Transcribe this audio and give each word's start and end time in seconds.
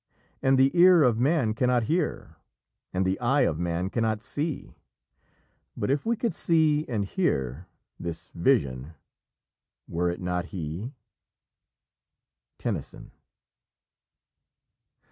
And 0.41 0.57
the 0.57 0.71
ear 0.75 1.03
of 1.03 1.19
man 1.19 1.53
cannot 1.53 1.83
hear, 1.83 2.37
and 2.91 3.05
the 3.05 3.19
eye 3.19 3.41
of 3.41 3.59
man 3.59 3.91
cannot 3.91 4.23
see; 4.23 4.73
But 5.77 5.91
if 5.91 6.07
we 6.07 6.15
could 6.15 6.33
see 6.33 6.87
and 6.87 7.05
hear, 7.05 7.67
this 7.99 8.31
Vision 8.33 8.95
were 9.87 10.09
it 10.09 10.19
not 10.19 10.45
He?" 10.45 10.91
Tennyson. 12.57 13.11